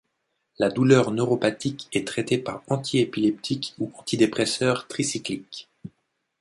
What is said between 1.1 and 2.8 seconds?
neuropathique est traitée par